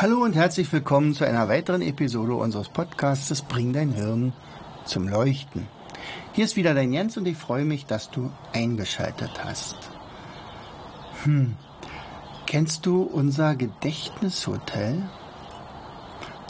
Hallo 0.00 0.22
und 0.22 0.36
herzlich 0.36 0.72
willkommen 0.72 1.12
zu 1.12 1.24
einer 1.24 1.48
weiteren 1.48 1.82
Episode 1.82 2.34
unseres 2.34 2.68
Podcasts 2.68 3.42
Bring 3.42 3.72
dein 3.72 3.90
Hirn 3.90 4.32
zum 4.84 5.08
Leuchten. 5.08 5.66
Hier 6.34 6.44
ist 6.44 6.54
wieder 6.54 6.72
dein 6.72 6.92
Jens 6.92 7.16
und 7.16 7.26
ich 7.26 7.36
freue 7.36 7.64
mich, 7.64 7.84
dass 7.84 8.08
du 8.08 8.30
eingeschaltet 8.52 9.32
hast. 9.42 9.74
Hm. 11.24 11.56
Kennst 12.46 12.86
du 12.86 13.02
unser 13.02 13.56
Gedächtnishotel? 13.56 15.02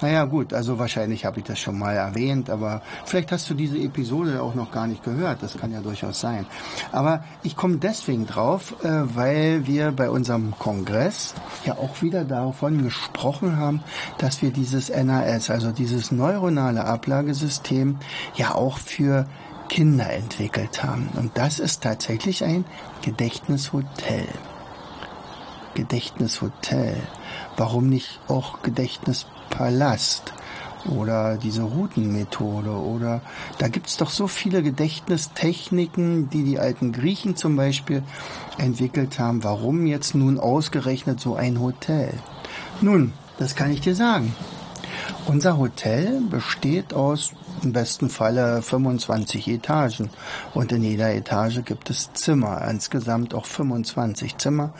Naja 0.01 0.25
gut, 0.27 0.52
also 0.52 0.79
wahrscheinlich 0.79 1.25
habe 1.25 1.41
ich 1.41 1.45
das 1.45 1.59
schon 1.59 1.79
mal 1.79 1.95
erwähnt, 1.95 2.51
aber 2.51 2.83
vielleicht 3.05 3.33
hast 3.33 3.51
du 3.51 3.55
diese 3.55 3.79
Episode 3.79 4.41
auch 4.43 4.55
noch 4.55 4.71
gar 4.71 4.87
nicht 4.87 5.02
gehört. 5.02 5.43
Das 5.43 5.57
kann 5.57 5.73
ja 5.73 5.80
durchaus 5.80 6.21
sein. 6.21 6.47
Aber 6.93 7.24
ich 7.43 7.57
komme 7.57 7.79
deswegen 7.79 8.27
drauf, 8.27 8.77
äh, 8.84 8.88
weil 9.16 9.66
wir 9.66 9.91
bei 9.91 10.09
unserem 10.09 10.57
Kongress 10.59 11.34
ja 11.65 11.74
auch 11.74 12.01
wieder 12.01 12.24
davon 12.24 12.84
gesprochen 12.84 13.57
haben, 13.57 13.82
dass 14.19 14.41
wir 14.41 14.52
dieses 14.52 14.88
NAS, 14.88 15.51
also 15.51 15.73
dieses 15.73 16.13
neuronale 16.13 16.85
Ablagesystem, 16.85 17.99
ja 18.37 18.54
auch 18.54 18.79
für 18.79 19.26
Kinder 19.69 20.10
entwickelt 20.10 20.82
haben. 20.82 21.09
Und 21.16 21.37
das 21.37 21.59
ist 21.59 21.82
tatsächlich 21.82 22.45
ein 22.45 22.65
Gedächtnishotel. 23.02 24.26
Gedächtnishotel. 25.79 26.96
Warum 27.57 27.88
nicht 27.88 28.18
auch 28.26 28.62
Gedächtnispalast? 28.62 30.32
Oder 30.88 31.37
diese 31.37 31.62
Routenmethode 31.62 32.70
oder 32.70 33.20
da 33.59 33.68
gibt's 33.68 33.96
doch 33.96 34.10
so 34.10 34.26
viele 34.26 34.62
Gedächtnistechniken, 34.62 36.30
die 36.30 36.43
die 36.43 36.59
alten 36.59 36.93
Griechen 36.93 37.37
zum 37.37 37.54
Beispiel 37.54 38.02
entwickelt 38.59 39.20
haben. 39.20 39.45
Warum 39.45 39.87
jetzt 39.87 40.15
nun 40.16 40.38
ausgerechnet 40.38 41.20
so 41.20 41.37
ein 41.37 41.60
Hotel? 41.60 42.13
Nun, 42.80 43.13
das 43.38 43.54
kann 43.54 43.70
ich 43.70 43.80
dir 43.80 43.95
sagen. 43.95 44.35
Unser 45.26 45.59
Hotel 45.59 46.20
besteht 46.23 46.95
aus 46.95 47.32
im 47.62 47.73
besten 47.73 48.09
Falle 48.09 48.62
25 48.62 49.48
Etagen. 49.48 50.10
Und 50.54 50.73
in 50.73 50.82
jeder 50.82 51.14
Etage 51.14 51.64
gibt 51.64 51.90
es 51.90 52.12
Zimmer, 52.14 52.66
insgesamt 52.68 53.34
auch 53.34 53.46
25 53.46 54.38
Zimmer. 54.38 54.70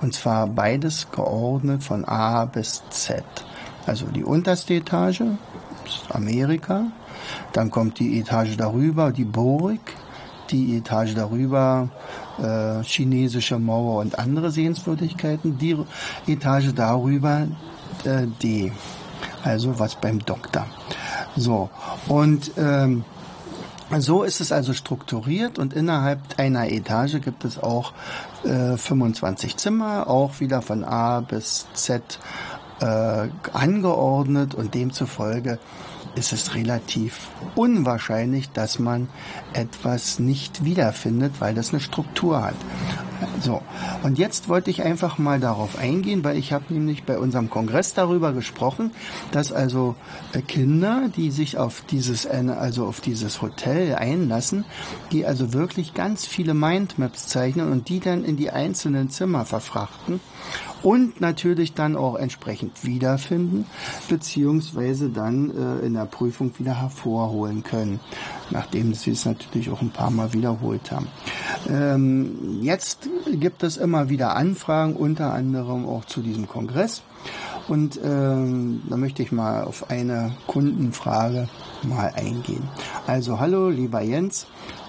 Und 0.00 0.14
zwar 0.14 0.46
beides 0.46 1.10
geordnet 1.10 1.82
von 1.82 2.04
A 2.04 2.44
bis 2.44 2.82
Z. 2.90 3.24
Also 3.86 4.06
die 4.06 4.24
unterste 4.24 4.74
Etage 4.74 5.22
ist 5.86 6.04
Amerika, 6.10 6.86
dann 7.52 7.70
kommt 7.70 7.98
die 7.98 8.18
Etage 8.18 8.56
darüber, 8.56 9.12
die 9.12 9.24
Burg, 9.24 9.80
die 10.50 10.76
Etage 10.76 11.14
darüber 11.14 11.88
äh, 12.38 12.82
chinesische 12.82 13.58
Mauer 13.58 14.00
und 14.00 14.18
andere 14.18 14.50
Sehenswürdigkeiten, 14.50 15.58
die 15.58 15.76
Etage 16.26 16.72
darüber 16.74 17.46
äh, 18.04 18.26
D, 18.42 18.72
also 19.46 19.78
was 19.78 19.94
beim 19.94 20.24
Doktor. 20.24 20.66
So, 21.36 21.70
und 22.08 22.52
ähm, 22.56 23.04
so 23.98 24.24
ist 24.24 24.40
es 24.40 24.50
also 24.50 24.72
strukturiert 24.72 25.58
und 25.58 25.72
innerhalb 25.72 26.18
einer 26.38 26.70
Etage 26.70 27.20
gibt 27.20 27.44
es 27.44 27.58
auch 27.58 27.92
äh, 28.44 28.76
25 28.76 29.56
Zimmer, 29.56 30.08
auch 30.08 30.40
wieder 30.40 30.60
von 30.60 30.82
A 30.82 31.20
bis 31.20 31.66
Z 31.74 32.18
äh, 32.80 33.28
angeordnet 33.52 34.54
und 34.54 34.74
demzufolge 34.74 35.58
ist 36.16 36.32
es 36.32 36.54
relativ 36.54 37.28
unwahrscheinlich, 37.54 38.50
dass 38.50 38.78
man 38.78 39.08
etwas 39.52 40.18
nicht 40.18 40.64
wiederfindet, 40.64 41.34
weil 41.40 41.54
das 41.54 41.70
eine 41.70 41.80
Struktur 41.80 42.42
hat. 42.42 42.54
So, 43.40 43.62
und 44.02 44.18
jetzt 44.18 44.48
wollte 44.48 44.70
ich 44.70 44.82
einfach 44.82 45.18
mal 45.18 45.40
darauf 45.40 45.78
eingehen, 45.78 46.24
weil 46.24 46.36
ich 46.36 46.52
habe 46.52 46.72
nämlich 46.72 47.04
bei 47.04 47.18
unserem 47.18 47.48
Kongress 47.48 47.94
darüber 47.94 48.32
gesprochen, 48.32 48.90
dass 49.30 49.52
also 49.52 49.94
äh, 50.32 50.42
Kinder, 50.42 51.08
die 51.14 51.30
sich 51.30 51.56
auf 51.56 51.82
dieses 51.90 52.26
also 52.26 52.86
auf 52.86 53.00
dieses 53.00 53.40
Hotel 53.40 53.94
einlassen, 53.94 54.64
die 55.12 55.24
also 55.24 55.52
wirklich 55.52 55.94
ganz 55.94 56.26
viele 56.26 56.54
Mindmaps 56.54 57.28
zeichnen 57.28 57.72
und 57.72 57.88
die 57.88 58.00
dann 58.00 58.24
in 58.24 58.36
die 58.36 58.50
einzelnen 58.50 59.10
Zimmer 59.10 59.44
verfrachten 59.44 60.20
und 60.82 61.20
natürlich 61.20 61.74
dann 61.74 61.96
auch 61.96 62.16
entsprechend 62.16 62.84
wiederfinden, 62.84 63.66
beziehungsweise 64.08 65.10
dann 65.10 65.50
äh, 65.50 65.86
in 65.86 65.94
der 65.94 66.06
Prüfung 66.06 66.52
wieder 66.58 66.80
hervorholen 66.80 67.62
können, 67.62 68.00
nachdem 68.50 68.94
sie 68.94 69.12
es 69.12 69.24
natürlich 69.24 69.70
auch 69.70 69.80
ein 69.80 69.90
paar 69.90 70.10
Mal 70.10 70.32
wiederholt 70.32 70.90
haben. 70.92 71.08
Ähm, 71.68 72.60
jetzt 72.62 73.08
gibt 73.32 73.62
es 73.62 73.76
immer 73.76 74.08
wieder 74.08 74.36
Anfragen, 74.36 74.96
unter 74.96 75.32
anderem 75.32 75.86
auch 75.86 76.04
zu 76.04 76.20
diesem 76.20 76.48
Kongress. 76.48 77.02
Und 77.68 77.98
ähm, 78.04 78.82
da 78.88 78.96
möchte 78.96 79.22
ich 79.22 79.32
mal 79.32 79.64
auf 79.64 79.90
eine 79.90 80.36
Kundenfrage 80.46 81.48
mal 81.82 82.12
eingehen. 82.14 82.68
Also 83.06 83.40
hallo, 83.40 83.70
lieber 83.70 84.02
Jens 84.02 84.46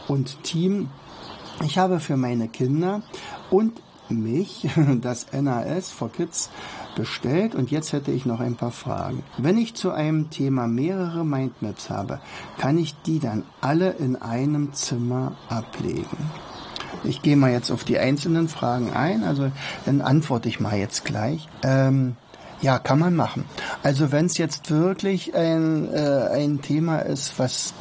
und 0.07 0.43
Team. 0.43 0.89
Ich 1.65 1.79
habe 1.79 1.99
für 1.99 2.17
meine 2.17 2.47
Kinder 2.47 3.01
und 3.49 3.81
mich 4.09 4.67
das 5.01 5.27
NAS 5.31 5.91
for 5.91 6.11
Kids 6.11 6.49
bestellt 6.95 7.55
und 7.55 7.71
jetzt 7.71 7.93
hätte 7.93 8.11
ich 8.11 8.25
noch 8.25 8.39
ein 8.39 8.55
paar 8.55 8.71
Fragen. 8.71 9.23
Wenn 9.37 9.57
ich 9.57 9.75
zu 9.75 9.91
einem 9.91 10.29
Thema 10.29 10.67
mehrere 10.67 11.25
Mindmaps 11.25 11.89
habe, 11.89 12.19
kann 12.57 12.77
ich 12.77 12.95
die 13.05 13.19
dann 13.19 13.43
alle 13.61 13.91
in 13.91 14.15
einem 14.15 14.73
Zimmer 14.73 15.33
ablegen? 15.49 16.17
Ich 17.03 17.21
gehe 17.21 17.37
mal 17.37 17.51
jetzt 17.51 17.71
auf 17.71 17.83
die 17.83 17.99
einzelnen 17.99 18.49
Fragen 18.49 18.91
ein, 18.91 19.23
also 19.23 19.51
dann 19.85 20.01
antworte 20.01 20.49
ich 20.49 20.59
mal 20.59 20.77
jetzt 20.77 21.05
gleich. 21.05 21.47
Ähm, 21.63 22.15
ja, 22.61 22.79
kann 22.79 22.99
man 22.99 23.15
machen. 23.15 23.45
Also 23.83 24.11
wenn 24.11 24.25
es 24.25 24.37
jetzt 24.37 24.71
wirklich 24.71 25.35
ein, 25.35 25.93
äh, 25.93 26.29
ein 26.31 26.61
Thema 26.61 26.99
ist, 26.99 27.37
was 27.37 27.73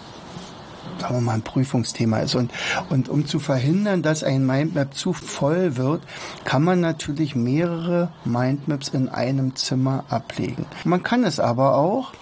sagen 1.01 1.15
wir 1.15 1.21
mal, 1.21 1.35
ein 1.35 1.43
Prüfungsthema 1.43 2.21
ist. 2.21 2.35
Und, 2.35 2.51
und 2.91 3.09
um 3.09 3.27
zu 3.27 3.39
verhindern, 3.39 4.03
dass 4.03 4.25
ein 4.25 4.47
Mindmap 4.47 4.95
zu 4.95 5.13
voll 5.13 5.77
wird, 5.77 6.03
kann 6.45 6.63
man 6.63 6.81
natürlich 6.81 7.35
mehrere 7.35 8.11
Mindmaps 8.25 8.89
in 8.89 9.09
einem 9.09 9.57
Zimmer 9.57 10.05
ablegen. 10.09 10.67
Man 10.85 11.03
kann 11.03 11.25
es 11.25 11.41
aber 11.41 11.77
auch 11.77 12.13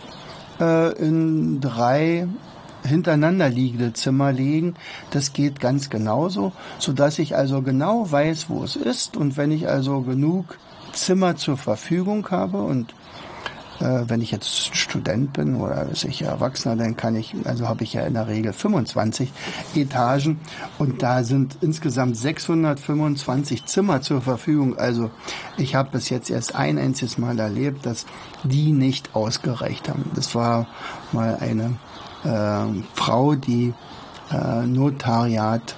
äh, 0.61 0.93
in 0.99 1.61
drei 1.61 2.29
hintereinander 2.85 3.49
liegende 3.49 3.93
Zimmer 3.93 4.33
legen. 4.33 4.75
Das 5.11 5.33
geht 5.33 5.59
ganz 5.61 5.91
genauso, 5.91 6.53
so 6.79 6.93
dass 6.93 7.19
ich 7.19 7.35
also 7.35 7.63
genau 7.63 8.11
weiß, 8.11 8.51
wo 8.51 8.63
es 8.63 8.77
ist 8.77 9.17
und 9.17 9.37
wenn 9.37 9.51
ich 9.51 9.69
also 9.69 10.03
genug 10.03 10.59
Zimmer 10.93 11.37
zur 11.37 11.57
Verfügung 11.57 12.31
habe 12.31 12.59
und 12.59 12.95
wenn 13.81 14.21
ich 14.21 14.31
jetzt 14.31 14.77
Student 14.77 15.33
bin 15.33 15.57
oder 15.57 15.87
sicher 15.95 16.27
Erwachsener, 16.27 16.77
dann 16.77 16.97
kann 16.97 17.17
ich, 17.17 17.35
also 17.45 17.69
habe 17.69 17.85
ich 17.85 17.95
ja 17.95 18.03
in 18.03 18.15
der 18.15 18.29
Regel 18.29 18.53
25 18.53 19.33
Etagen 19.75 20.41
und 20.79 21.03
da 21.03 21.25
sind 21.25 21.59
insgesamt 21.61 22.17
625 22.17 23.67
Zimmer 23.67 24.01
zur 24.01 24.23
Verfügung. 24.23 24.79
Also 24.79 25.11
ich 25.57 25.75
habe 25.75 25.91
bis 25.91 26.09
jetzt 26.09 26.31
erst 26.31 26.55
ein 26.55 26.79
einziges 26.79 27.19
Mal 27.19 27.39
erlebt, 27.39 27.85
dass 27.87 28.07
die 28.45 28.73
nicht 28.73 29.15
ausgereicht 29.15 29.89
haben. 29.89 30.11
Das 30.15 30.35
war 30.35 30.67
mal 31.13 31.39
eine 31.41 31.77
äh, 32.25 32.83
Frau, 32.95 33.35
die 33.35 33.75
äh, 34.31 34.67
Notariat 34.67 35.77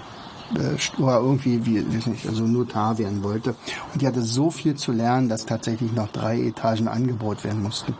äh, 0.54 1.00
oder 1.00 1.19
irgendwie, 1.20 1.64
wie, 1.66 1.96
weiß 1.96 2.06
nicht, 2.06 2.26
also 2.26 2.44
Notar 2.44 2.98
werden 2.98 3.22
wollte. 3.22 3.54
Und 3.93 4.02
die 4.02 4.06
hatte 4.06 4.22
so 4.22 4.50
viel 4.50 4.76
zu 4.76 4.93
lernen, 4.93 5.28
dass 5.28 5.46
tatsächlich 5.46 5.93
noch 5.93 6.08
drei 6.08 6.40
Etagen 6.40 6.88
angebaut 6.88 7.44
werden 7.44 7.62
mussten. 7.62 7.94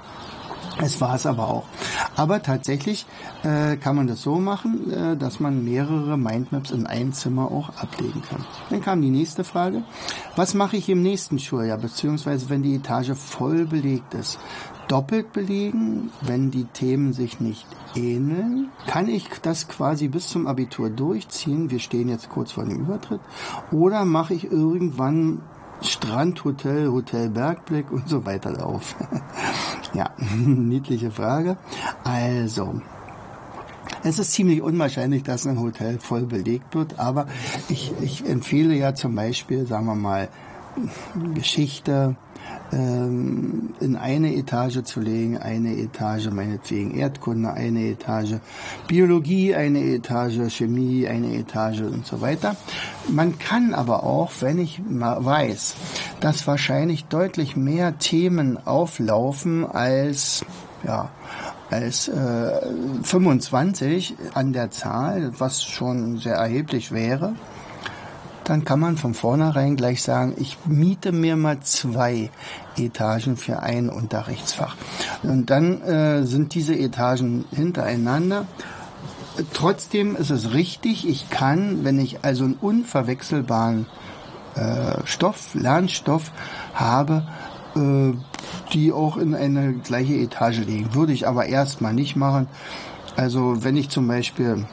Es 0.79 1.01
war 1.01 1.15
es 1.15 1.27
aber 1.27 1.49
auch. 1.49 1.65
Aber 2.17 2.43
tatsächlich 2.43 3.07
äh, 3.43 3.77
kann 3.77 3.97
man 3.97 4.07
das 4.07 4.23
so 4.23 4.37
machen, 4.37 4.93
äh, 4.93 5.17
dass 5.17 5.41
man 5.41 5.65
mehrere 5.65 6.19
Mindmaps 6.19 6.71
in 6.71 6.87
ein 6.87 7.13
Zimmer 7.13 7.51
auch 7.51 7.71
ablegen 7.81 8.23
kann. 8.23 8.45
Dann 8.71 8.83
kam 8.83 9.01
die 9.01 9.11
nächste 9.11 9.45
Frage. 9.45 9.83
Was 10.37 10.55
mache 10.55 10.77
ich 10.77 10.89
im 10.89 11.03
nächsten 11.03 11.39
Schuljahr, 11.39 11.79
beziehungsweise 11.79 12.51
wenn 12.51 12.63
die 12.63 12.75
Etage 12.75 13.13
voll 13.13 13.65
belegt 13.65 14.15
ist? 14.15 14.39
doppelt 14.89 15.33
belegen, 15.33 16.11
wenn 16.23 16.51
die 16.51 16.65
Themen 16.65 17.13
sich 17.13 17.41
nicht 17.41 17.67
ähneln. 17.95 18.69
Kann 18.87 19.09
ich 19.09 19.29
das 19.43 19.69
quasi 19.69 20.09
bis 20.09 20.29
zum 20.29 20.47
Abitur 20.47 20.91
durchziehen? 20.91 21.71
Wir 21.71 21.81
stehen 21.81 22.09
jetzt 22.09 22.29
kurz 22.29 22.53
vor 22.53 22.65
dem 22.65 22.81
Übertritt. 22.81 23.21
Oder 23.73 24.05
mache 24.05 24.35
ich 24.35 24.51
irgendwann 24.51 25.43
Strandhotel, 25.83 26.91
Hotel 26.91 27.31
Bergblick 27.31 27.91
und 27.91 28.09
so 28.09 28.25
weiter 28.25 28.65
auf. 28.65 28.97
Ja, 29.97 30.11
niedliche 30.37 31.11
Frage. 31.11 31.57
Also, 32.05 32.81
es 34.05 34.19
ist 34.19 34.33
ziemlich 34.33 34.63
unwahrscheinlich, 34.63 35.23
dass 35.23 35.47
ein 35.47 35.59
Hotel 35.61 35.99
voll 35.99 36.27
belegt 36.27 36.75
wird, 36.75 36.99
aber 36.99 37.27
ich, 37.69 37.93
ich 38.03 38.29
empfehle 38.29 38.75
ja 38.75 38.95
zum 38.95 39.15
Beispiel, 39.15 39.67
sagen 39.67 39.87
wir 39.87 39.95
mal, 39.95 40.29
Geschichte, 41.35 42.17
ähm, 42.73 43.75
in 43.81 43.97
eine 43.97 44.35
Etage 44.35 44.83
zu 44.83 45.01
legen, 45.01 45.39
eine 45.39 45.77
Etage 45.77 46.31
meinetwegen 46.31 46.97
Erdkunde, 46.97 47.53
eine 47.53 47.89
Etage 47.89 48.37
Biologie, 48.89 49.55
eine 49.55 49.81
Etage 49.81 50.53
Chemie, 50.53 51.07
eine 51.07 51.35
Etage 51.35 51.83
und 51.83 52.07
so 52.07 52.21
weiter. 52.21 52.57
Man 53.09 53.39
kann 53.39 53.73
aber 53.73 54.03
auch, 54.03 54.33
wenn 54.41 54.59
ich 54.59 54.81
weiß, 54.87 55.75
dass 56.21 56.47
wahrscheinlich 56.47 57.05
deutlich 57.07 57.57
mehr 57.57 57.99
Themen 57.99 58.65
auflaufen 58.67 59.65
als 59.65 60.45
ja, 60.85 61.11
als 61.71 62.09
äh, 62.09 62.61
25 63.03 64.15
an 64.35 64.53
der 64.53 64.71
Zahl, 64.71 65.33
was 65.39 65.65
schon 65.65 66.19
sehr 66.19 66.37
erheblich 66.37 66.93
wäre, 66.93 67.35
dann 68.45 68.65
kann 68.65 68.79
man 68.79 68.97
von 68.97 69.15
vornherein 69.15 69.75
gleich 69.75 70.03
sagen, 70.03 70.35
ich 70.39 70.57
miete 70.67 71.11
mir 71.11 71.37
mal 71.37 71.59
zwei 71.61 72.31
Etagen 72.77 73.37
für 73.37 73.61
ein 73.61 73.89
Unterrichtsfach. 73.89 74.77
Und 75.25 75.51
dann 75.51 75.83
äh, 75.83 76.25
sind 76.25 76.55
diese 76.55 76.79
Etagen 76.79 77.45
hintereinander. 77.51 78.47
Trotzdem 79.53 80.15
ist 80.15 80.31
es 80.31 80.53
richtig, 80.55 81.09
ich 81.09 81.29
kann, 81.29 81.85
wenn 81.85 81.99
ich 81.99 82.25
also 82.25 82.45
einen 82.45 82.55
unverwechselbaren 82.55 83.87
äh, 84.57 85.07
Stoff, 85.07 85.55
Lernstoff 85.55 86.33
habe, 86.75 87.27
äh, 87.77 88.13
die 88.73 88.93
auch 88.93 89.17
in 89.17 89.35
eine 89.35 89.75
gleiche 89.75 90.15
Etage 90.15 90.59
legen. 90.59 90.95
Würde 90.95 91.13
ich 91.13 91.29
aber 91.29 91.47
erstmal 91.47 91.93
nicht 91.93 92.17
machen. 92.17 92.49
Also 93.17 93.65
wenn 93.65 93.77
ich 93.77 93.89
zum 93.89 94.07
Beispiel 94.09 94.67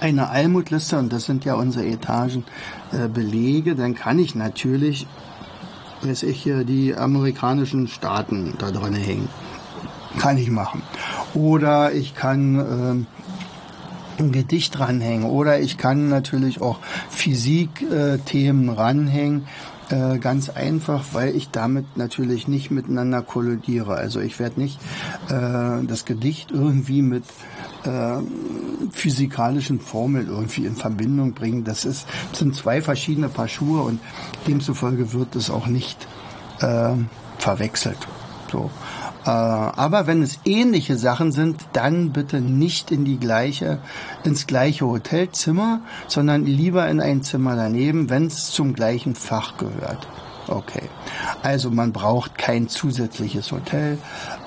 eine 0.00 0.30
Almutliste, 0.30 0.98
und 0.98 1.12
das 1.12 1.24
sind 1.24 1.44
ja 1.44 1.54
unsere 1.54 1.86
Etagen, 1.86 2.44
äh, 2.92 3.08
belege, 3.08 3.74
dann 3.74 3.94
kann 3.94 4.18
ich 4.18 4.34
natürlich, 4.34 5.06
weiß 6.02 6.22
ich 6.22 6.42
hier, 6.42 6.64
die 6.64 6.94
amerikanischen 6.94 7.88
Staaten 7.88 8.54
da 8.58 8.70
dran 8.70 8.94
hängen. 8.94 9.28
Kann 10.18 10.38
ich 10.38 10.50
machen. 10.50 10.82
Oder 11.34 11.92
ich 11.92 12.14
kann 12.14 13.06
äh, 13.06 13.27
ein 14.18 14.32
Gedicht 14.32 14.78
ranhängen. 14.78 15.24
Oder 15.24 15.60
ich 15.60 15.78
kann 15.78 16.08
natürlich 16.08 16.60
auch 16.60 16.78
Physikthemen 17.10 18.68
äh, 18.68 18.72
ranhängen. 18.72 19.46
Ganz 20.20 20.50
einfach, 20.50 21.02
weil 21.12 21.34
ich 21.34 21.48
damit 21.48 21.96
natürlich 21.96 22.46
nicht 22.46 22.70
miteinander 22.70 23.22
kollidiere. 23.22 23.94
Also 23.94 24.20
ich 24.20 24.38
werde 24.38 24.60
nicht 24.60 24.78
äh, 25.30 25.82
das 25.86 26.04
Gedicht 26.04 26.50
irgendwie 26.50 27.00
mit 27.00 27.24
äh, 27.84 28.18
physikalischen 28.92 29.80
Formeln 29.80 30.28
irgendwie 30.28 30.66
in 30.66 30.76
Verbindung 30.76 31.32
bringen. 31.32 31.64
Das 31.64 31.86
ist, 31.86 32.06
das 32.30 32.40
sind 32.40 32.54
zwei 32.54 32.82
verschiedene 32.82 33.30
Paar 33.30 33.48
Schuhe 33.48 33.80
und 33.80 33.98
demzufolge 34.46 35.14
wird 35.14 35.34
es 35.36 35.48
auch 35.48 35.66
nicht 35.66 36.06
äh, 36.60 36.90
verwechselt. 37.38 37.98
So. 38.52 38.70
Äh, 39.28 39.30
aber 39.30 40.06
wenn 40.06 40.22
es 40.22 40.40
ähnliche 40.46 40.96
Sachen 40.96 41.32
sind, 41.32 41.60
dann 41.74 42.12
bitte 42.12 42.40
nicht 42.40 42.90
in 42.90 43.04
die 43.04 43.18
gleiche, 43.18 43.78
ins 44.24 44.46
gleiche 44.46 44.86
Hotelzimmer, 44.86 45.82
sondern 46.06 46.46
lieber 46.46 46.88
in 46.88 47.00
ein 47.00 47.22
Zimmer 47.22 47.54
daneben, 47.54 48.08
wenn 48.08 48.26
es 48.26 48.50
zum 48.50 48.72
gleichen 48.72 49.14
Fach 49.14 49.58
gehört. 49.58 50.08
Okay. 50.46 50.88
Also 51.42 51.70
man 51.70 51.92
braucht 51.92 52.38
kein 52.38 52.68
zusätzliches 52.68 53.52
Hotel, 53.52 53.98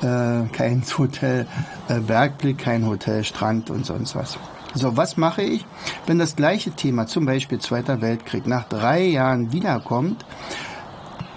äh, 0.02 0.48
kein 0.52 0.84
Hotel 0.98 1.46
äh, 1.88 2.00
Bergblick, 2.00 2.58
kein 2.58 2.88
Hotel 2.88 3.24
Strand 3.24 3.70
und 3.70 3.86
sonst 3.86 4.16
was. 4.16 4.40
So, 4.74 4.98
was 4.98 5.16
mache 5.16 5.44
ich, 5.44 5.66
wenn 6.08 6.18
das 6.18 6.36
gleiche 6.38 6.72
Thema, 6.72 7.06
zum 7.06 7.26
Beispiel 7.26 7.60
Zweiter 7.60 8.02
Weltkrieg, 8.02 8.48
nach 8.48 8.64
drei 8.64 9.04
Jahren 9.04 9.52
wiederkommt? 9.52 10.26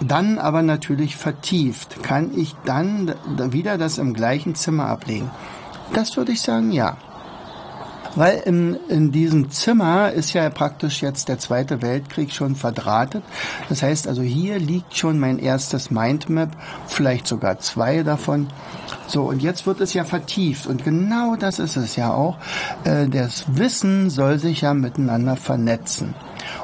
Dann 0.01 0.37
aber 0.39 0.61
natürlich 0.61 1.15
vertieft. 1.15 2.03
Kann 2.03 2.37
ich 2.37 2.55
dann 2.65 3.13
wieder 3.51 3.77
das 3.77 3.97
im 3.97 4.13
gleichen 4.13 4.55
Zimmer 4.55 4.87
ablegen? 4.87 5.31
Das 5.93 6.17
würde 6.17 6.33
ich 6.33 6.41
sagen, 6.41 6.71
ja. 6.71 6.97
Weil 8.15 8.39
in, 8.45 8.77
in 8.87 9.11
diesem 9.11 9.51
Zimmer 9.51 10.11
ist 10.11 10.31
ja 10.31 10.49
praktisch 10.49 11.01
jetzt 11.01 11.27
der 11.27 11.37
Zweite 11.37 11.81
Weltkrieg 11.81 12.31
schon 12.31 12.55
verdrahtet. 12.55 13.23
Das 13.67 13.83
heißt 13.83 14.07
also, 14.07 14.21
hier 14.21 14.57
liegt 14.57 14.95
schon 14.95 15.19
mein 15.19 15.37
erstes 15.37 15.91
Mindmap, 15.91 16.55
vielleicht 16.87 17.27
sogar 17.27 17.59
zwei 17.59 18.03
davon. 18.03 18.47
So, 19.07 19.23
und 19.23 19.41
jetzt 19.41 19.67
wird 19.67 19.81
es 19.81 19.93
ja 19.93 20.05
vertieft. 20.05 20.65
Und 20.65 20.85
genau 20.85 21.35
das 21.35 21.59
ist 21.59 21.75
es 21.75 21.97
ja 21.97 22.13
auch. 22.13 22.37
Äh, 22.85 23.09
das 23.09 23.45
Wissen 23.47 24.09
soll 24.09 24.39
sich 24.39 24.61
ja 24.61 24.73
miteinander 24.73 25.35
vernetzen. 25.35 26.15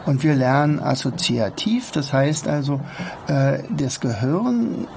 Und 0.05 0.23
wir 0.23 0.35
lernen 0.35 0.79
assoziativ, 0.79 1.91
das 1.91 2.11
heißt 2.11 2.47
also, 2.47 2.81
äh, 3.27 3.59
das 3.69 3.99
Gehirn 3.99 4.87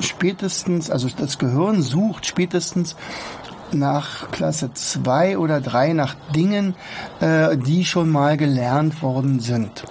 spätestens, 0.00 0.90
also 0.90 1.08
das 1.16 1.38
Gehirn 1.38 1.82
sucht 1.82 2.26
spätestens 2.26 2.96
nach 3.72 4.30
Klasse 4.30 4.72
2 4.72 5.38
oder 5.38 5.60
3 5.60 5.92
nach 5.92 6.14
Dingen, 6.34 6.74
äh, 7.20 7.56
die 7.56 7.84
schon 7.84 8.10
mal 8.10 8.36
gelernt 8.36 9.02
worden 9.02 9.40
sind. 9.40 9.84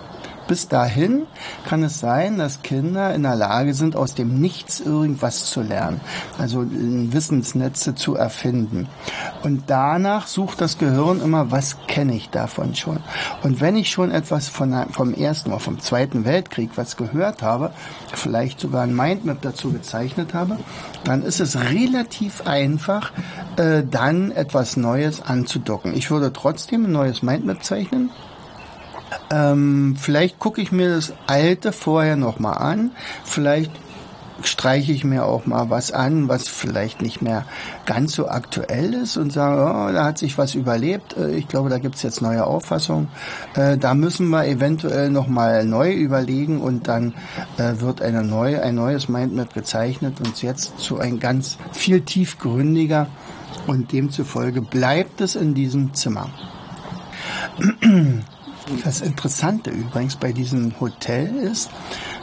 Bis 0.47 0.67
dahin 0.67 1.25
kann 1.67 1.83
es 1.83 1.99
sein, 1.99 2.37
dass 2.37 2.61
Kinder 2.61 3.13
in 3.15 3.23
der 3.23 3.35
Lage 3.35 3.73
sind, 3.73 3.95
aus 3.95 4.13
dem 4.13 4.39
Nichts 4.39 4.79
irgendwas 4.79 5.45
zu 5.45 5.61
lernen, 5.61 6.01
also 6.37 6.65
Wissensnetze 6.69 7.95
zu 7.95 8.15
erfinden. 8.15 8.87
Und 9.43 9.63
danach 9.67 10.27
sucht 10.27 10.61
das 10.61 10.77
Gehirn 10.77 11.21
immer, 11.21 11.51
was 11.51 11.77
kenne 11.87 12.15
ich 12.15 12.29
davon 12.29 12.75
schon. 12.75 12.99
Und 13.41 13.59
wenn 13.59 13.75
ich 13.75 13.89
schon 13.89 14.11
etwas 14.11 14.47
von, 14.47 14.85
vom 14.91 15.13
Ersten 15.13 15.49
oder 15.49 15.59
vom 15.59 15.79
Zweiten 15.79 16.25
Weltkrieg 16.25 16.71
was 16.75 16.95
gehört 16.95 17.41
habe, 17.41 17.71
vielleicht 18.13 18.59
sogar 18.59 18.83
ein 18.83 18.95
Mindmap 18.95 19.41
dazu 19.41 19.71
gezeichnet 19.71 20.33
habe, 20.33 20.57
dann 21.03 21.23
ist 21.23 21.39
es 21.39 21.57
relativ 21.57 22.45
einfach, 22.45 23.11
äh, 23.57 23.83
dann 23.89 24.31
etwas 24.31 24.77
Neues 24.77 25.21
anzudocken. 25.21 25.95
Ich 25.95 26.11
würde 26.11 26.31
trotzdem 26.33 26.85
ein 26.85 26.91
neues 26.91 27.23
Mindmap 27.23 27.63
zeichnen, 27.63 28.11
ähm, 29.31 29.95
vielleicht 29.99 30.39
gucke 30.39 30.61
ich 30.61 30.71
mir 30.71 30.89
das 30.89 31.13
alte 31.27 31.71
vorher 31.71 32.15
nochmal 32.15 32.57
an. 32.57 32.91
Vielleicht 33.23 33.71
streiche 34.43 34.91
ich 34.91 35.03
mir 35.03 35.25
auch 35.25 35.45
mal 35.45 35.69
was 35.69 35.91
an, 35.91 36.27
was 36.27 36.47
vielleicht 36.47 37.01
nicht 37.01 37.21
mehr 37.21 37.45
ganz 37.85 38.13
so 38.13 38.27
aktuell 38.27 38.93
ist 38.93 39.17
und 39.17 39.31
sage, 39.31 39.61
oh, 39.61 39.93
da 39.93 40.05
hat 40.05 40.17
sich 40.17 40.37
was 40.37 40.55
überlebt. 40.55 41.15
Äh, 41.17 41.31
ich 41.31 41.47
glaube, 41.47 41.69
da 41.69 41.79
gibt's 41.79 42.03
jetzt 42.03 42.21
neue 42.21 42.45
Auffassungen. 42.45 43.07
Äh, 43.55 43.77
da 43.77 43.93
müssen 43.93 44.29
wir 44.29 44.45
eventuell 44.45 45.09
nochmal 45.09 45.65
neu 45.65 45.93
überlegen 45.93 46.61
und 46.61 46.87
dann 46.87 47.13
äh, 47.57 47.79
wird 47.79 48.01
eine 48.01 48.23
neue, 48.23 48.61
ein 48.61 48.75
neues 48.75 49.07
Mindmap 49.09 49.53
gezeichnet 49.53 50.19
und 50.19 50.41
jetzt 50.41 50.79
zu 50.79 50.99
ein 50.99 51.19
ganz 51.19 51.57
viel 51.71 52.01
tiefgründiger 52.01 53.07
und 53.67 53.91
demzufolge 53.91 54.61
bleibt 54.61 55.21
es 55.21 55.35
in 55.35 55.53
diesem 55.53 55.93
Zimmer. 55.93 56.29
Das 58.83 59.01
Interessante 59.01 59.69
übrigens 59.69 60.15
bei 60.15 60.31
diesem 60.31 60.79
Hotel 60.79 61.35
ist, 61.35 61.69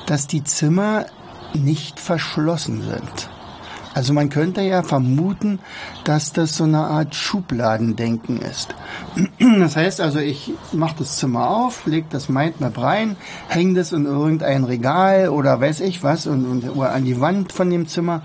dass 0.07 0.27
die 0.27 0.43
Zimmer 0.43 1.07
nicht 1.55 2.01
verschlossen 2.01 2.83
sind. 2.83 3.29
Also 3.95 4.15
man 4.15 4.31
könnte 4.31 4.63
ja 4.63 4.83
vermuten, 4.83 5.59
dass 6.05 6.33
das 6.33 6.57
so 6.57 6.65
eine 6.65 6.79
Art 6.79 7.15
Schubladendenken 7.15 8.41
ist. 8.41 8.75
Das 9.59 9.77
heißt 9.77 10.01
also, 10.01 10.19
ich 10.19 10.53
mache 10.73 10.97
das 11.01 11.19
Zimmer 11.19 11.51
auf, 11.51 11.87
lege 11.87 12.07
das 12.11 12.29
Mindmap 12.29 12.79
rein, 12.79 13.17
hänge 13.49 13.75
das 13.75 13.93
in 13.93 14.07
irgendein 14.07 14.65
Regal 14.65 15.29
oder 15.29 15.61
weiß 15.61 15.81
ich 15.81 16.03
was 16.03 16.27
und, 16.27 16.47
und 16.47 16.71
oder 16.71 16.93
an 16.93 17.05
die 17.05 17.21
Wand 17.21 17.53
von 17.53 17.69
dem 17.69 17.87
Zimmer 17.87 18.23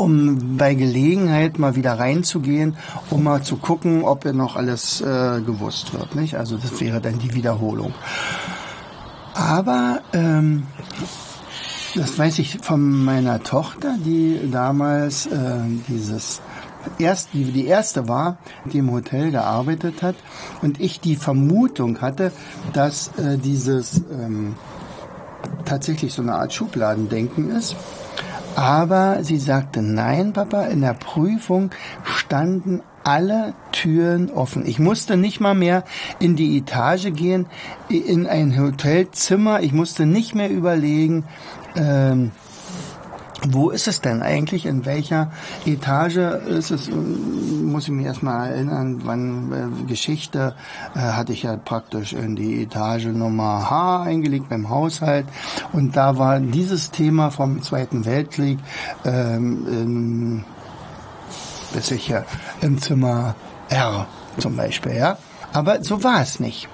um 0.00 0.56
bei 0.56 0.74
Gelegenheit 0.74 1.58
mal 1.58 1.76
wieder 1.76 1.98
reinzugehen, 1.98 2.76
um 3.10 3.22
mal 3.22 3.42
zu 3.42 3.56
gucken, 3.56 4.02
ob 4.02 4.24
er 4.24 4.32
noch 4.32 4.56
alles 4.56 5.02
äh, 5.02 5.42
gewusst 5.42 5.92
wird. 5.92 6.14
Nicht? 6.14 6.36
Also 6.36 6.56
das 6.56 6.80
wäre 6.80 7.00
dann 7.00 7.18
die 7.18 7.34
Wiederholung. 7.34 7.92
Aber 9.34 10.00
ähm, 10.14 10.66
das 11.94 12.18
weiß 12.18 12.38
ich 12.38 12.58
von 12.62 13.04
meiner 13.04 13.42
Tochter, 13.42 13.96
die 13.98 14.48
damals 14.50 15.26
äh, 15.26 15.58
dieses 15.88 16.40
erst, 16.98 17.34
die 17.34 17.44
die 17.44 17.66
erste 17.66 18.08
war, 18.08 18.38
die 18.64 18.78
im 18.78 18.90
Hotel 18.90 19.30
gearbeitet 19.30 20.02
hat 20.02 20.16
und 20.62 20.80
ich 20.80 21.00
die 21.00 21.16
Vermutung 21.16 22.00
hatte, 22.00 22.32
dass 22.72 23.08
äh, 23.18 23.36
dieses 23.36 24.02
ähm, 24.10 24.54
tatsächlich 25.66 26.14
so 26.14 26.22
eine 26.22 26.36
Art 26.36 26.54
Schubladendenken 26.54 27.50
ist 27.50 27.76
aber 28.56 29.22
sie 29.22 29.38
sagte, 29.38 29.82
nein, 29.82 30.32
Papa, 30.32 30.66
in 30.66 30.80
der 30.80 30.94
Prüfung 30.94 31.70
standen 32.04 32.82
alle 33.04 33.54
Türen 33.72 34.30
offen. 34.30 34.66
Ich 34.66 34.78
musste 34.78 35.16
nicht 35.16 35.40
mal 35.40 35.54
mehr 35.54 35.84
in 36.18 36.36
die 36.36 36.58
Etage 36.58 37.12
gehen, 37.12 37.46
in 37.88 38.26
ein 38.26 38.58
Hotelzimmer. 38.58 39.62
Ich 39.62 39.72
musste 39.72 40.06
nicht 40.06 40.34
mehr 40.34 40.50
überlegen, 40.50 41.24
ähm, 41.76 42.32
wo 43.48 43.70
ist 43.70 43.88
es 43.88 44.00
denn 44.00 44.22
eigentlich? 44.22 44.66
In 44.66 44.84
welcher 44.84 45.30
Etage 45.64 46.16
ist 46.16 46.70
es? 46.70 46.90
Muss 46.90 47.84
ich 47.84 47.90
mich 47.90 48.06
erstmal 48.06 48.50
erinnern, 48.50 49.00
wann 49.04 49.52
äh, 49.52 49.86
Geschichte 49.86 50.54
äh, 50.94 50.98
hatte 50.98 51.32
ich 51.32 51.44
ja 51.44 51.56
praktisch 51.56 52.12
in 52.12 52.36
die 52.36 52.62
Etage 52.62 53.06
Nummer 53.06 53.70
H 53.70 54.02
eingelegt 54.02 54.48
beim 54.48 54.68
Haushalt 54.68 55.26
und 55.72 55.96
da 55.96 56.18
war 56.18 56.40
dieses 56.40 56.90
Thema 56.90 57.30
vom 57.30 57.62
Zweiten 57.62 58.04
Weltkrieg 58.04 58.58
ähm, 59.04 59.66
in, 59.66 60.44
sicher 61.80 62.24
im 62.60 62.80
Zimmer 62.80 63.34
R 63.68 64.06
zum 64.38 64.56
Beispiel, 64.56 64.96
ja. 64.96 65.18
Aber 65.52 65.82
so 65.82 66.02
war 66.04 66.20
es 66.20 66.40
nicht. 66.40 66.68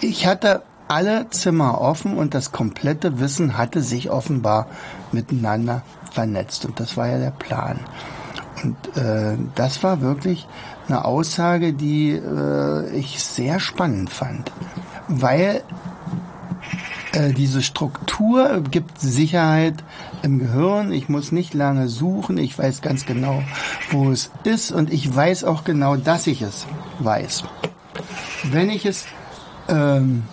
Ich 0.00 0.26
hatte 0.26 0.62
alle 0.90 1.30
Zimmer 1.30 1.80
offen 1.80 2.16
und 2.16 2.34
das 2.34 2.50
komplette 2.50 3.20
Wissen 3.20 3.56
hatte 3.56 3.80
sich 3.80 4.10
offenbar 4.10 4.66
miteinander 5.12 5.82
vernetzt. 6.10 6.64
Und 6.64 6.80
das 6.80 6.96
war 6.96 7.06
ja 7.06 7.18
der 7.18 7.30
Plan. 7.30 7.78
Und 8.64 8.96
äh, 8.96 9.36
das 9.54 9.84
war 9.84 10.00
wirklich 10.00 10.48
eine 10.88 11.04
Aussage, 11.04 11.72
die 11.72 12.10
äh, 12.10 12.90
ich 12.90 13.22
sehr 13.22 13.60
spannend 13.60 14.10
fand, 14.10 14.50
weil 15.06 15.62
äh, 17.12 17.32
diese 17.32 17.62
Struktur 17.62 18.60
gibt 18.68 19.00
Sicherheit 19.00 19.84
im 20.22 20.40
Gehirn. 20.40 20.90
Ich 20.90 21.08
muss 21.08 21.30
nicht 21.30 21.54
lange 21.54 21.88
suchen. 21.88 22.36
Ich 22.36 22.58
weiß 22.58 22.82
ganz 22.82 23.06
genau, 23.06 23.44
wo 23.92 24.10
es 24.10 24.32
ist 24.42 24.72
und 24.72 24.92
ich 24.92 25.14
weiß 25.14 25.44
auch 25.44 25.62
genau, 25.62 25.94
dass 25.94 26.26
ich 26.26 26.42
es 26.42 26.66
weiß. 26.98 27.44
Wenn 28.50 28.70
ich 28.70 28.86
es 28.86 29.06
ähm, 29.68 30.24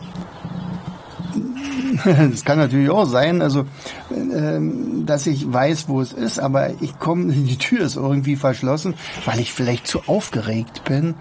das 2.32 2.46
kann 2.46 2.58
natürlich 2.58 2.90
auch 2.90 3.06
sein, 3.06 3.42
also 3.42 3.66
ähm, 4.12 5.06
dass 5.06 5.28
ich 5.28 5.52
weiß, 5.52 5.88
wo 5.88 6.02
es 6.02 6.14
ist, 6.14 6.40
aber 6.40 6.70
ich 6.82 7.00
komme, 7.00 7.32
die 7.34 7.58
Tür 7.58 7.82
ist 7.82 7.96
irgendwie 7.96 8.36
verschlossen, 8.36 8.96
weil 9.26 9.40
ich 9.40 9.54
vielleicht 9.54 9.88
zu 9.88 10.02
aufgeregt 10.08 10.84
bin 10.86 11.16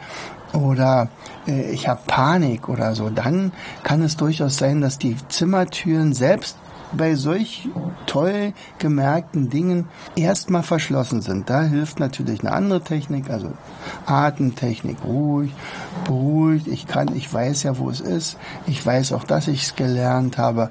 oder 0.52 1.08
äh, 1.46 1.70
ich 1.70 1.88
habe 1.88 2.00
Panik 2.06 2.68
oder 2.68 2.94
so. 2.94 3.10
Dann 3.10 3.52
kann 3.82 4.02
es 4.02 4.16
durchaus 4.16 4.56
sein, 4.56 4.80
dass 4.80 4.98
die 4.98 5.16
Zimmertüren 5.28 6.12
selbst 6.12 6.56
bei 6.92 7.14
solch 7.14 7.68
toll 8.06 8.52
gemerkten 8.78 9.50
Dingen 9.50 9.88
erstmal 10.14 10.62
verschlossen 10.62 11.20
sind. 11.20 11.50
Da 11.50 11.62
hilft 11.62 11.98
natürlich 12.00 12.40
eine 12.40 12.52
andere 12.52 12.80
Technik, 12.80 13.30
also 13.30 13.52
Atemtechnik, 14.06 14.98
ruhig, 15.04 15.52
beruhigt. 16.04 16.66
Ich 16.68 16.86
kann, 16.86 17.14
ich 17.14 17.32
weiß 17.32 17.64
ja, 17.64 17.78
wo 17.78 17.90
es 17.90 18.00
ist. 18.00 18.36
Ich 18.66 18.84
weiß 18.84 19.12
auch, 19.12 19.24
dass 19.24 19.48
ich 19.48 19.62
es 19.62 19.76
gelernt 19.76 20.38
habe. 20.38 20.70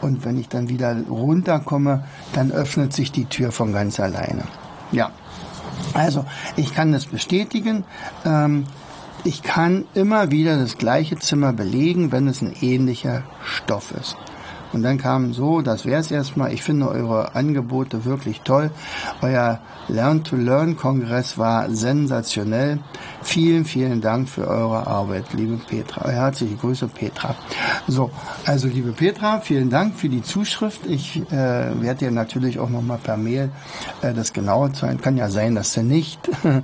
Und 0.00 0.24
wenn 0.24 0.38
ich 0.38 0.48
dann 0.48 0.68
wieder 0.68 0.96
runterkomme, 1.08 2.04
dann 2.32 2.52
öffnet 2.52 2.92
sich 2.92 3.12
die 3.12 3.26
Tür 3.26 3.52
von 3.52 3.72
ganz 3.72 4.00
alleine. 4.00 4.44
Ja. 4.92 5.10
Also, 5.94 6.24
ich 6.56 6.74
kann 6.74 6.92
das 6.92 7.06
bestätigen. 7.06 7.84
Ähm, 8.24 8.64
ich 9.24 9.42
kann 9.42 9.84
immer 9.92 10.30
wieder 10.30 10.56
das 10.56 10.78
gleiche 10.78 11.18
Zimmer 11.18 11.52
belegen, 11.52 12.12
wenn 12.12 12.26
es 12.28 12.40
ein 12.40 12.54
ähnlicher 12.60 13.22
Stoff 13.44 13.92
ist. 13.92 14.16
Und 14.72 14.82
dann 14.82 14.98
kam 14.98 15.32
so, 15.32 15.60
das 15.60 15.84
wäre 15.84 16.00
es 16.00 16.10
erstmal. 16.10 16.52
Ich 16.52 16.62
finde 16.62 16.88
eure 16.88 17.34
Angebote 17.34 18.04
wirklich 18.04 18.40
toll. 18.42 18.70
Euer 19.20 19.60
Learn-to-Learn-Kongress 19.88 21.38
war 21.38 21.70
sensationell. 21.70 22.78
Vielen, 23.22 23.64
vielen 23.64 24.00
Dank 24.00 24.28
für 24.28 24.46
eure 24.46 24.86
Arbeit, 24.86 25.32
liebe 25.32 25.56
Petra. 25.56 26.08
Herzliche 26.08 26.56
Grüße, 26.56 26.88
Petra. 26.88 27.34
So, 27.86 28.10
also 28.46 28.68
liebe 28.68 28.92
Petra, 28.92 29.40
vielen 29.40 29.70
Dank 29.70 29.96
für 29.96 30.08
die 30.08 30.22
Zuschrift. 30.22 30.86
Ich 30.86 31.20
äh, 31.30 31.32
werde 31.32 31.96
dir 31.96 32.10
natürlich 32.10 32.58
auch 32.58 32.70
nochmal 32.70 32.98
per 32.98 33.16
Mail 33.16 33.50
äh, 34.02 34.14
das 34.14 34.32
genaue 34.32 34.72
zeigen. 34.72 35.00
Kann 35.00 35.16
ja 35.16 35.28
sein, 35.28 35.54
dass 35.54 35.74
du 35.74 35.82
nicht 35.82 36.20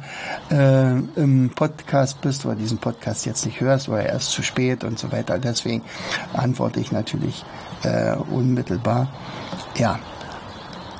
äh, 0.50 0.90
im 1.16 1.50
Podcast 1.54 2.20
bist 2.20 2.46
oder 2.46 2.54
diesen 2.54 2.78
Podcast 2.78 3.26
jetzt 3.26 3.44
nicht 3.44 3.60
hörst 3.60 3.88
oder 3.88 4.06
erst 4.06 4.30
zu 4.30 4.42
spät 4.42 4.84
und 4.84 4.98
so 4.98 5.12
weiter. 5.12 5.38
Deswegen 5.38 5.82
antworte 6.32 6.80
ich 6.80 6.92
natürlich 6.92 7.44
äh, 7.86 8.16
unmittelbar. 8.30 9.08
Ja, 9.76 9.98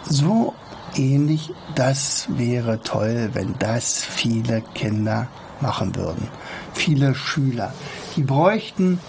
so 0.05 0.55
ähnlich, 0.97 1.53
das 1.75 2.27
wäre 2.31 2.81
toll, 2.83 3.31
wenn 3.33 3.55
das 3.59 4.03
viele 4.05 4.63
Kinder 4.75 5.29
machen 5.61 5.97
würden. 5.97 6.29
Viele 6.73 7.15
Schüler. 7.15 7.73
Die 8.17 8.23
bräuchten 8.23 9.01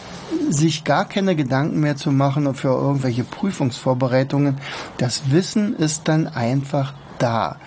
sich 0.49 0.83
gar 0.83 1.05
keine 1.05 1.35
Gedanken 1.35 1.79
mehr 1.79 1.97
zu 1.97 2.11
machen 2.11 2.53
für 2.55 2.69
irgendwelche 2.69 3.23
Prüfungsvorbereitungen. 3.23 4.57
Das 4.97 5.31
Wissen 5.31 5.75
ist 5.75 6.07
dann 6.07 6.27
einfach 6.27 6.93
da 7.19 7.57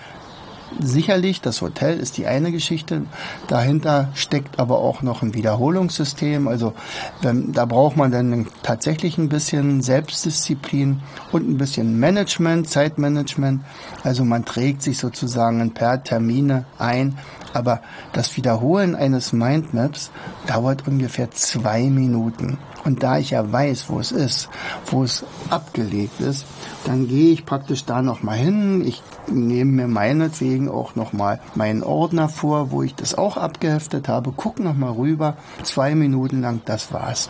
sicherlich, 0.79 1.41
das 1.41 1.61
Hotel 1.61 1.99
ist 1.99 2.17
die 2.17 2.27
eine 2.27 2.51
Geschichte. 2.51 3.03
Dahinter 3.47 4.09
steckt 4.13 4.59
aber 4.59 4.79
auch 4.79 5.01
noch 5.01 5.21
ein 5.21 5.33
Wiederholungssystem. 5.33 6.47
Also 6.47 6.73
wenn, 7.21 7.51
da 7.51 7.65
braucht 7.65 7.97
man 7.97 8.11
dann 8.11 8.47
tatsächlich 8.63 9.17
ein 9.17 9.29
bisschen 9.29 9.81
Selbstdisziplin 9.81 11.01
und 11.31 11.49
ein 11.49 11.57
bisschen 11.57 11.99
Management, 11.99 12.69
Zeitmanagement. 12.69 13.61
Also 14.03 14.23
man 14.23 14.45
trägt 14.45 14.81
sich 14.81 14.97
sozusagen 14.97 15.71
per 15.73 16.03
Termine 16.03 16.65
ein. 16.77 17.17
Aber 17.53 17.81
das 18.13 18.37
Wiederholen 18.37 18.95
eines 18.95 19.33
Mindmaps 19.33 20.11
dauert 20.47 20.87
ungefähr 20.87 21.31
zwei 21.31 21.83
Minuten. 21.83 22.57
Und 22.83 23.03
da 23.03 23.17
ich 23.17 23.31
ja 23.31 23.51
weiß, 23.51 23.89
wo 23.89 23.99
es 23.99 24.11
ist, 24.11 24.49
wo 24.87 25.03
es 25.03 25.23
abgelegt 25.49 26.19
ist, 26.19 26.45
dann 26.85 27.07
gehe 27.07 27.31
ich 27.31 27.45
praktisch 27.45 27.85
da 27.85 28.01
nochmal 28.01 28.37
hin. 28.37 28.83
Ich 28.85 29.03
nehme 29.27 29.71
mir 29.71 29.87
meinetwegen 29.87 30.69
auch 30.69 30.95
nochmal 30.95 31.39
meinen 31.55 31.83
Ordner 31.83 32.29
vor, 32.29 32.71
wo 32.71 32.81
ich 32.83 32.95
das 32.95 33.15
auch 33.15 33.37
abgeheftet 33.37 34.07
habe, 34.07 34.31
gucke 34.31 34.63
nochmal 34.63 34.93
rüber, 34.93 35.37
zwei 35.63 35.95
Minuten 35.95 36.41
lang, 36.41 36.61
das 36.65 36.91
war's. 36.91 37.29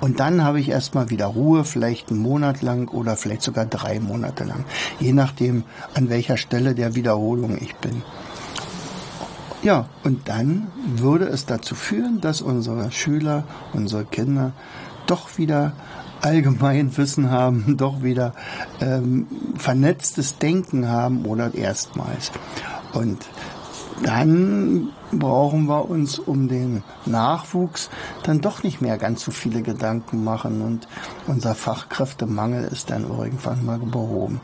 Und 0.00 0.20
dann 0.20 0.44
habe 0.44 0.60
ich 0.60 0.68
erstmal 0.68 1.10
wieder 1.10 1.26
Ruhe, 1.26 1.64
vielleicht 1.64 2.10
einen 2.10 2.20
Monat 2.20 2.62
lang 2.62 2.88
oder 2.88 3.16
vielleicht 3.16 3.42
sogar 3.42 3.66
drei 3.66 4.00
Monate 4.00 4.44
lang, 4.44 4.64
je 5.00 5.12
nachdem, 5.12 5.64
an 5.94 6.08
welcher 6.08 6.36
Stelle 6.36 6.74
der 6.74 6.94
Wiederholung 6.94 7.58
ich 7.60 7.74
bin. 7.76 8.02
Ja, 9.62 9.88
und 10.04 10.28
dann 10.28 10.68
würde 10.84 11.24
es 11.26 11.44
dazu 11.44 11.74
führen, 11.74 12.20
dass 12.20 12.42
unsere 12.42 12.92
Schüler, 12.92 13.44
unsere 13.72 14.04
Kinder 14.04 14.52
doch 15.06 15.36
wieder 15.36 15.72
allgemein 16.20 16.96
Wissen 16.96 17.30
haben, 17.30 17.76
doch 17.76 18.02
wieder 18.02 18.34
ähm, 18.80 19.26
vernetztes 19.56 20.38
Denken 20.38 20.88
haben 20.88 21.24
oder 21.26 21.54
erstmals. 21.54 22.30
Und 22.92 23.26
dann 24.02 24.90
brauchen 25.10 25.66
wir 25.66 25.90
uns 25.90 26.20
um 26.20 26.46
den 26.46 26.84
Nachwuchs 27.04 27.90
dann 28.22 28.40
doch 28.40 28.62
nicht 28.62 28.80
mehr 28.80 28.96
ganz 28.96 29.24
so 29.24 29.32
viele 29.32 29.62
Gedanken 29.62 30.22
machen 30.22 30.60
und 30.60 30.86
unser 31.26 31.56
Fachkräftemangel 31.56 32.64
ist 32.64 32.90
dann 32.90 33.08
irgendwann 33.08 33.64
mal 33.64 33.78
behoben. 33.78 34.40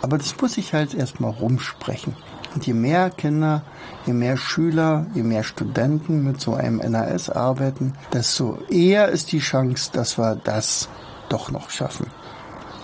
Aber 0.00 0.16
das 0.16 0.34
muss 0.40 0.56
ich 0.56 0.72
halt 0.72 0.94
erstmal 0.94 1.32
rumsprechen. 1.32 2.14
Und 2.54 2.66
je 2.66 2.74
mehr 2.74 3.10
Kinder, 3.10 3.62
je 4.06 4.12
mehr 4.12 4.36
Schüler, 4.36 5.06
je 5.14 5.24
mehr 5.24 5.42
Studenten 5.42 6.22
mit 6.22 6.40
so 6.40 6.54
einem 6.54 6.76
NAS 6.76 7.28
arbeiten, 7.28 7.94
desto 8.12 8.58
eher 8.70 9.08
ist 9.08 9.32
die 9.32 9.40
Chance, 9.40 9.90
dass 9.92 10.18
wir 10.18 10.36
das 10.36 10.88
doch 11.28 11.50
noch 11.50 11.70
schaffen. 11.70 12.06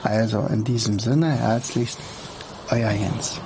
Also 0.02 0.40
in 0.52 0.64
diesem 0.64 0.98
Sinne 0.98 1.30
herzlichst, 1.30 1.98
euer 2.70 2.90
Jens. 2.90 3.40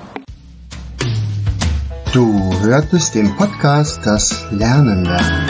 Du 2.12 2.52
hörtest 2.60 3.14
den 3.14 3.34
Podcast 3.36 4.00
Das 4.04 4.46
Lernen 4.50 5.04
lernen. 5.04 5.48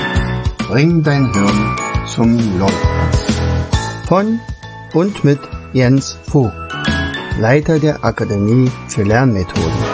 Bring 0.66 1.02
dein 1.02 1.32
Hirn 1.32 1.76
zum 2.08 2.58
Laufen. 2.58 2.88
Von 4.08 4.40
und 4.94 5.24
mit 5.24 5.40
Jens 5.72 6.16
Vogt, 6.24 6.54
Leiter 7.38 7.78
der 7.78 8.02
Akademie 8.04 8.70
für 8.88 9.02
Lernmethoden. 9.02 9.93